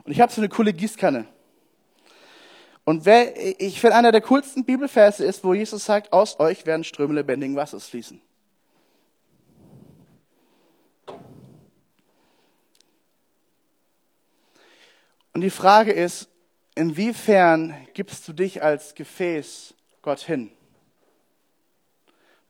[0.04, 1.26] Und ich habe so eine coole Gießkanne.
[2.84, 6.84] Und wer, ich finde, einer der coolsten Bibelverse ist, wo Jesus sagt, aus euch werden
[6.84, 8.22] Ströme lebendigen Wassers fließen.
[15.34, 16.30] Und die Frage ist,
[16.76, 20.52] inwiefern gibst du dich als Gefäß Gott hin?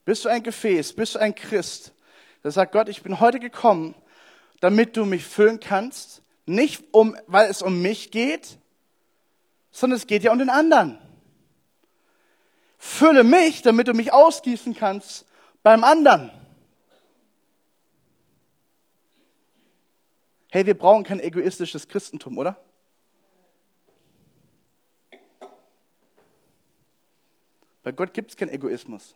[0.06, 0.94] Bist du ein Gefäß?
[0.94, 1.94] Bist du ein Christ,
[2.44, 3.96] Der sagt, Gott, ich bin heute gekommen,
[4.60, 6.24] damit du mich füllen kannst.
[6.46, 8.58] Nicht um, weil es um mich geht,
[9.72, 10.98] sondern es geht ja um den anderen.
[12.78, 15.26] Fülle mich, damit du mich ausgießen kannst
[15.62, 16.32] beim anderen.
[20.50, 22.60] Hey, wir brauchen kein egoistisches Christentum, oder?
[27.84, 29.16] Bei Gott gibt es keinen Egoismus.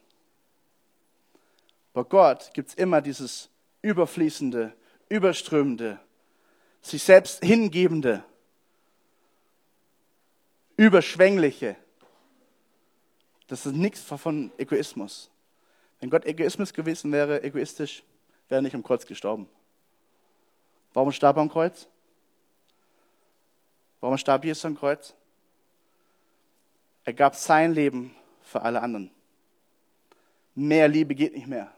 [1.95, 3.49] Bei Gott gibt es immer dieses
[3.81, 4.75] überfließende,
[5.07, 5.97] überströmende,
[6.81, 8.21] sich selbst hingebende,
[10.75, 11.77] überschwängliche.
[13.47, 15.31] Das ist nichts von Egoismus.
[16.01, 18.03] Wenn Gott Egoismus gewesen wäre, egoistisch,
[18.49, 19.47] wäre er nicht am Kreuz gestorben.
[20.93, 21.87] Warum starb er am Kreuz?
[24.01, 25.13] Warum starb Jesus am Kreuz?
[27.05, 29.11] Er gab sein Leben für alle anderen.
[30.55, 31.71] Mehr Liebe geht nicht mehr.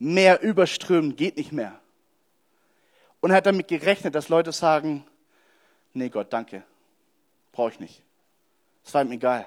[0.00, 1.78] Mehr überströmen geht nicht mehr.
[3.20, 5.06] Und er hat damit gerechnet, dass Leute sagen,
[5.92, 6.64] nee Gott, danke,
[7.52, 8.02] brauche ich nicht.
[8.82, 9.46] Es war ihm egal.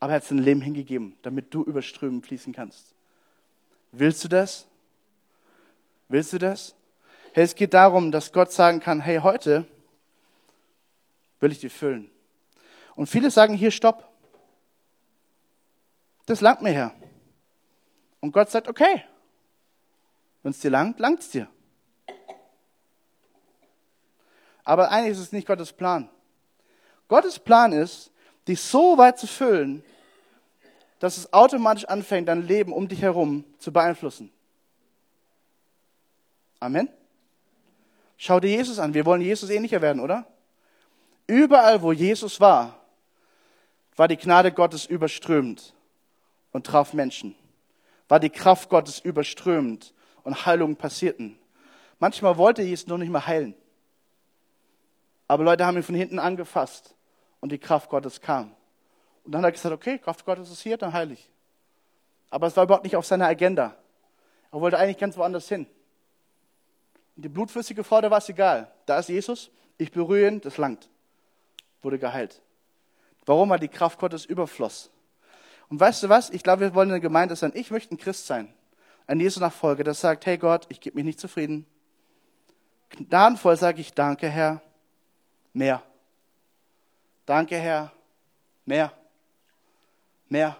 [0.00, 2.94] Aber er hat sein Leben hingegeben, damit du überströmen fließen kannst.
[3.92, 4.66] Willst du das?
[6.08, 6.74] Willst du das?
[7.34, 9.66] Hey, es geht darum, dass Gott sagen kann, hey, heute
[11.38, 12.10] will ich dir füllen.
[12.96, 14.08] Und viele sagen hier, stopp.
[16.24, 16.94] Das langt mir her.
[18.20, 19.04] Und Gott sagt, okay,
[20.42, 21.48] wenn es dir langt, langt es dir.
[24.64, 26.08] Aber eigentlich ist es nicht Gottes Plan.
[27.08, 28.10] Gottes Plan ist,
[28.46, 29.82] dich so weit zu füllen,
[30.98, 34.30] dass es automatisch anfängt, dein Leben um dich herum zu beeinflussen.
[36.60, 36.88] Amen.
[38.18, 38.92] Schau dir Jesus an.
[38.92, 40.26] Wir wollen Jesus ähnlicher werden, oder?
[41.26, 42.78] Überall, wo Jesus war,
[43.96, 45.74] war die Gnade Gottes überströmend
[46.52, 47.34] und traf Menschen.
[48.10, 49.94] War die Kraft Gottes überströmend
[50.24, 51.38] und Heilungen passierten.
[52.00, 53.54] Manchmal wollte Jesus noch nicht mal heilen.
[55.28, 56.96] Aber Leute haben ihn von hinten angefasst
[57.38, 58.50] und die Kraft Gottes kam.
[59.22, 61.30] Und dann hat er gesagt, okay, Kraft Gottes ist hier, dann heile ich.
[62.30, 63.76] Aber es war überhaupt nicht auf seiner Agenda.
[64.50, 65.68] Er wollte eigentlich ganz woanders hin.
[67.14, 68.72] Und die blutflüssige Frau, da war es egal.
[68.86, 70.88] Da ist Jesus, ich berühre ihn, das langt.
[71.80, 72.42] Wurde geheilt.
[73.24, 73.50] Warum?
[73.50, 74.90] Weil die Kraft Gottes überfloss.
[75.70, 76.30] Und weißt du was?
[76.30, 77.52] Ich glaube, wir wollen eine Gemeinde sein.
[77.54, 78.52] Ich möchte ein Christ sein.
[79.06, 81.64] Ein Jesu-Nachfolger, der sagt, hey Gott, ich gebe mich nicht zufrieden.
[82.90, 84.60] Gnadenvoll sage ich, danke Herr,
[85.52, 85.82] mehr.
[87.24, 87.92] Danke Herr,
[88.64, 88.92] mehr.
[90.28, 90.56] Mehr.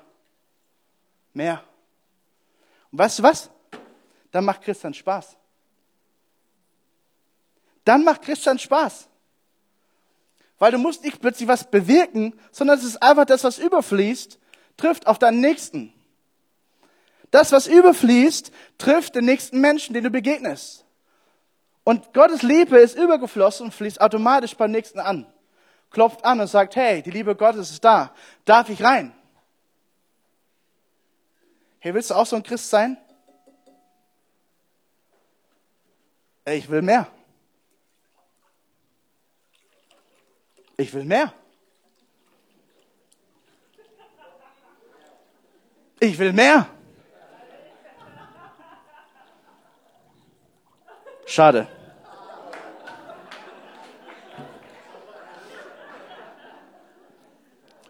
[1.33, 1.62] Mehr.
[2.90, 3.51] Und weißt du was?
[4.31, 5.37] Dann macht Christian Spaß.
[7.85, 9.09] Dann macht Christian Spaß.
[10.59, 14.39] Weil du musst nicht plötzlich was bewirken, sondern es ist einfach das, was überfließt
[14.81, 15.93] trifft auf deinen Nächsten.
[17.31, 20.85] Das, was überfließt, trifft den nächsten Menschen, den du begegnest.
[21.85, 25.27] Und Gottes Liebe ist übergeflossen und fließt automatisch beim Nächsten an.
[25.90, 28.14] Klopft an und sagt, hey, die Liebe Gottes ist da.
[28.45, 29.12] Darf ich rein?
[31.79, 32.97] Hey, willst du auch so ein Christ sein?
[36.45, 37.07] Ich will mehr.
[40.77, 41.33] Ich will mehr.
[46.01, 46.67] Ich will mehr.
[51.27, 51.69] Schade.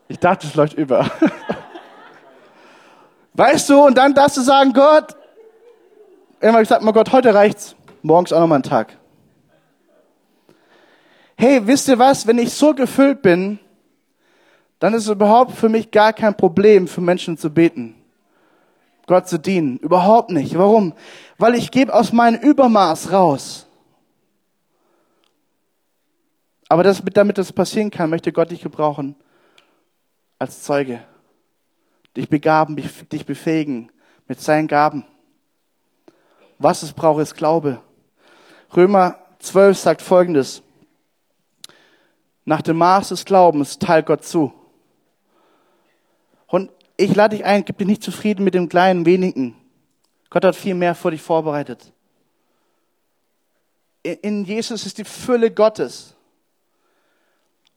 [0.09, 1.09] Ich dachte, es läuft über.
[3.35, 5.15] Weißt du, und dann darfst du sagen, Gott,
[6.41, 7.77] immer gesagt, mal Gott, heute reicht's.
[8.03, 8.97] Morgens auch nochmal ein Tag.
[11.37, 12.27] Hey, wisst ihr was?
[12.27, 13.61] Wenn ich so gefüllt bin,
[14.81, 18.00] dann ist es überhaupt für mich gar kein Problem, für Menschen zu beten.
[19.11, 19.77] Gott zu dienen.
[19.79, 20.57] Überhaupt nicht.
[20.57, 20.95] Warum?
[21.37, 23.67] Weil ich gebe aus meinem Übermaß raus.
[26.69, 29.17] Aber das, damit das passieren kann, möchte Gott dich gebrauchen
[30.39, 31.03] als Zeuge.
[32.17, 33.91] Dich begaben, dich befähigen
[34.29, 35.05] mit seinen Gaben.
[36.61, 37.81] Was es braucht, ist Glaube.
[38.77, 40.63] Römer 12 sagt Folgendes.
[42.45, 44.53] Nach dem Maß des Glaubens teilt Gott zu.
[47.01, 49.57] Ich lade dich ein, gib dich nicht zufrieden mit dem kleinen, wenigen.
[50.29, 51.95] Gott hat viel mehr für dich vorbereitet.
[54.03, 56.15] In Jesus ist die Fülle Gottes.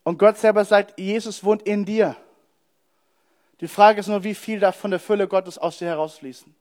[0.03, 2.17] Und Gott selber sagt, Jesus wohnt in dir.
[3.61, 6.53] Die Frage ist nur, wie viel darf von der Fülle Gottes aus dir herausfließen.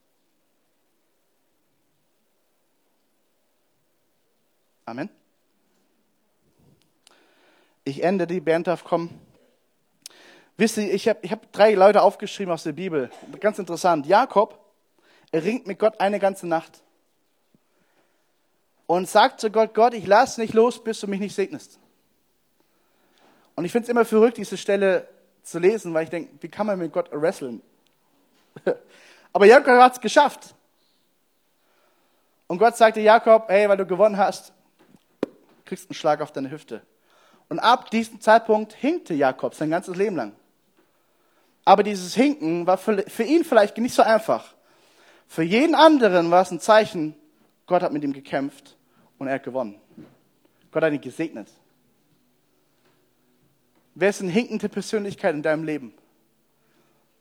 [4.86, 5.10] Amen.
[7.82, 9.31] Ich ende, die Band darf kommen.
[10.56, 13.10] Wisst ihr, ich habe ich hab drei Leute aufgeschrieben aus der Bibel.
[13.40, 14.06] Ganz interessant.
[14.06, 14.58] Jakob,
[15.30, 16.82] Er ringt mit Gott eine ganze Nacht.
[18.86, 21.78] Und sagt zu Gott, Gott, ich lass nicht los, bis du mich nicht segnest.
[23.54, 25.08] Und ich finde es immer verrückt, diese Stelle
[25.42, 27.62] zu lesen, weil ich denke, wie kann man mit Gott wresteln?
[29.32, 30.54] Aber Jakob hat es geschafft.
[32.46, 34.52] Und Gott sagte Jakob, hey, weil du gewonnen hast,
[35.64, 36.82] kriegst einen Schlag auf deine Hüfte.
[37.48, 40.32] Und ab diesem Zeitpunkt hinkte Jakob sein ganzes Leben lang.
[41.64, 44.54] Aber dieses Hinken war für, für ihn vielleicht nicht so einfach.
[45.28, 47.14] Für jeden anderen war es ein Zeichen,
[47.66, 48.76] Gott hat mit ihm gekämpft
[49.18, 49.80] und er hat gewonnen.
[50.70, 51.48] Gott hat ihn gesegnet.
[53.94, 55.94] Wer ist eine hinkende Persönlichkeit in deinem Leben?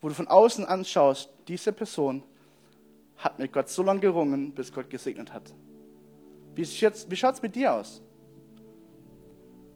[0.02, 2.24] Wo du von außen anschaust, diese Person
[3.18, 5.54] hat mit Gott so lange gerungen, bis Gott gesegnet hat.
[6.56, 8.02] Wie, wie schaut es mit dir aus?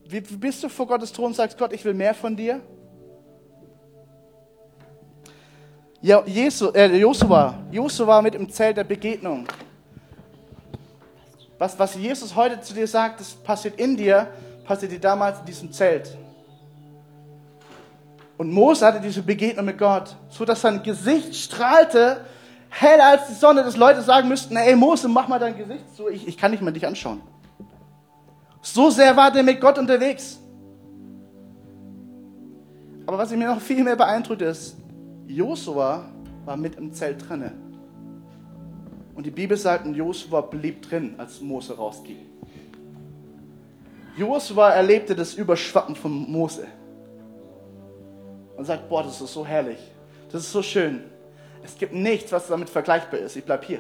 [0.08, 2.62] Wie bist du vor Gottes Thron und sagst, Gott, ich will mehr von dir?
[6.06, 9.48] Jesu, äh, Josua, Josua mit im Zelt der Begegnung.
[11.58, 14.28] Was, was Jesus heute zu dir sagt, das passiert in dir,
[14.66, 16.16] passiert dir damals in diesem Zelt.
[18.38, 22.24] Und Mose hatte diese Begegnung mit Gott, so dass sein Gesicht strahlte,
[22.70, 26.08] heller als die Sonne, dass Leute sagen müssten, ey Mose, mach mal dein Gesicht so,
[26.10, 27.22] ich, ich kann nicht mehr dich anschauen.
[28.62, 30.40] So sehr war der mit Gott unterwegs.
[33.08, 34.76] Aber was mich noch viel mehr beeindruckt ist,
[35.28, 36.06] Josua
[36.46, 37.52] war mit im Zelt drinne.
[39.16, 42.18] Und die Bibel sagt, Josua blieb drin, als Mose rausging.
[44.18, 46.68] Josua erlebte das Überschwappen von Mose.
[48.56, 49.80] Und sagt, boah, das ist so herrlich.
[50.32, 51.04] Das ist so schön.
[51.64, 53.36] Es gibt nichts, was damit vergleichbar ist.
[53.36, 53.80] Ich bleib hier.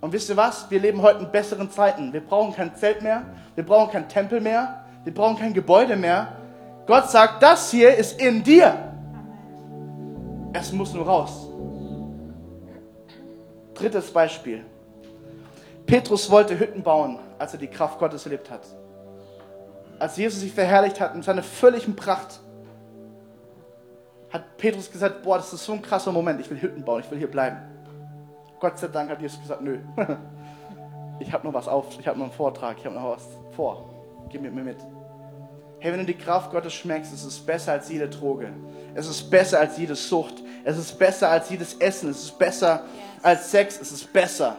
[0.00, 0.70] Und wisst ihr was?
[0.70, 2.12] Wir leben heute in besseren Zeiten.
[2.12, 3.24] Wir brauchen kein Zelt mehr.
[3.54, 4.84] Wir brauchen kein Tempel mehr.
[5.04, 6.36] Wir brauchen kein Gebäude mehr.
[6.86, 8.92] Gott sagt, das hier ist in dir.
[10.52, 11.48] Es muss nur raus.
[13.74, 14.64] Drittes Beispiel.
[15.86, 18.62] Petrus wollte Hütten bauen, als er die Kraft Gottes erlebt hat.
[19.98, 22.40] Als Jesus sich verherrlicht hat in seiner völligen Pracht,
[24.30, 27.10] hat Petrus gesagt, boah, das ist so ein krasser Moment, ich will Hütten bauen, ich
[27.10, 27.58] will hier bleiben.
[28.58, 29.78] Gott sei Dank hat Jesus gesagt, nö.
[31.20, 33.88] Ich habe noch was auf, ich habe noch einen Vortrag, ich habe noch was vor.
[34.30, 34.78] Gib mit mir mit.
[35.84, 38.48] Hey, wenn du die Kraft Gottes schmeckst, es ist besser als jede Droge.
[38.94, 40.42] Es ist besser als jede Sucht.
[40.64, 42.08] Es ist besser als jedes Essen.
[42.08, 42.84] Es ist besser
[43.22, 43.78] als Sex.
[43.78, 44.56] Es ist besser.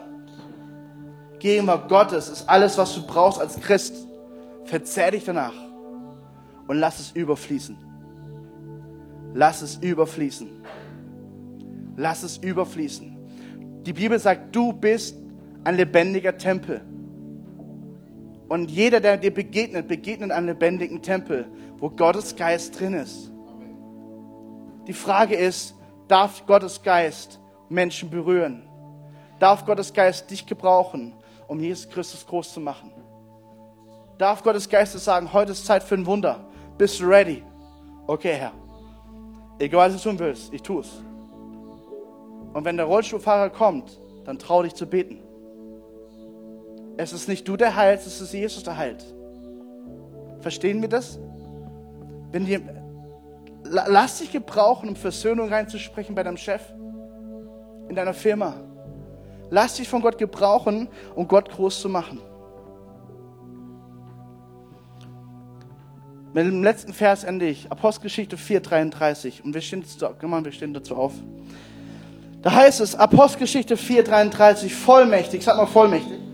[1.40, 3.96] Gegenwart Gottes ist alles, was du brauchst als Christ.
[4.66, 5.56] Verzehr dich danach
[6.68, 7.76] und lass es überfließen.
[9.34, 10.48] Lass es überfließen.
[11.98, 13.18] Lass es überfließen.
[13.82, 15.18] Die Bibel sagt, du bist
[15.64, 16.82] ein lebendiger Tempel.
[18.48, 23.32] Und jeder, der dir begegnet, begegnet einem lebendigen Tempel, wo Gottes Geist drin ist.
[24.88, 25.76] Die Frage ist,
[26.08, 28.68] darf Gottes Geist Menschen berühren?
[29.40, 31.14] Darf Gottes Geist dich gebrauchen,
[31.48, 32.92] um Jesus Christus groß zu machen?
[34.18, 36.46] Darf Gottes Geist sagen, heute ist Zeit für ein Wunder.
[36.78, 37.44] Bist du ready?
[38.08, 38.54] Okay, Herr.
[39.58, 41.04] Egal, was du tun willst, ich tue es.
[42.54, 45.22] Und wenn der Rollstuhlfahrer kommt, dann trau dich zu beten.
[46.98, 49.04] Es ist nicht du der heilt, es ist Jesus der heilt.
[50.42, 51.20] Verstehen wir das?
[52.32, 52.62] Wenn wir,
[53.64, 56.62] lass dich gebrauchen, um Versöhnung reinzusprechen bei deinem Chef,
[57.90, 58.56] in deiner Firma.
[59.50, 62.20] Lass dich von Gott gebrauchen, um Gott groß zu machen.
[66.34, 67.72] Mit dem letzten Vers ende ich.
[67.72, 69.42] Apostelgeschichte 4,33.
[69.42, 71.14] Und wir stehen, wir stehen dazu auf.
[72.42, 76.25] Da heißt es, Apostelgeschichte 4,33, vollmächtig, sag mal vollmächtig.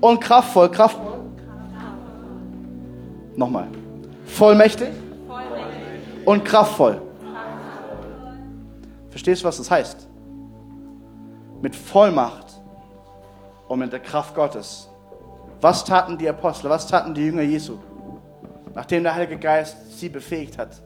[0.00, 1.20] Und kraftvoll, kraftvoll.
[3.36, 3.68] Nochmal.
[4.26, 4.88] Vollmächtig.
[6.24, 7.00] Und kraftvoll.
[9.10, 10.08] Verstehst du, was das heißt?
[11.62, 12.60] Mit Vollmacht
[13.68, 14.88] und mit der Kraft Gottes.
[15.60, 17.78] Was taten die Apostel, was taten die Jünger Jesu?
[18.74, 20.80] Nachdem der Heilige Geist sie befähigt hat.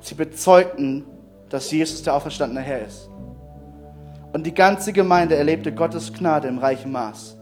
[0.00, 1.04] Sie bezeugten,
[1.48, 3.08] dass Jesus der auferstandene Herr ist.
[4.32, 7.36] Und die ganze Gemeinde erlebte Gottes Gnade im reichen Maß.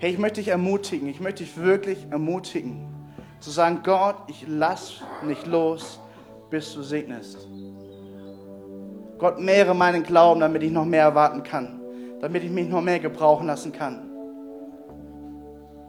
[0.00, 2.86] Hey, ich möchte dich ermutigen, ich möchte dich wirklich ermutigen,
[3.40, 5.98] zu sagen, Gott, ich lass nicht los,
[6.50, 7.48] bis du segnest.
[9.18, 11.80] Gott, mehre meinen Glauben, damit ich noch mehr erwarten kann,
[12.20, 14.08] damit ich mich noch mehr gebrauchen lassen kann.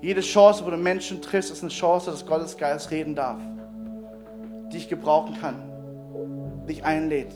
[0.02, 3.38] Jede Chance, wo du Menschen triffst, ist eine Chance, dass Gottes Geist reden darf,
[4.74, 7.36] dich gebrauchen kann, dich einlädt.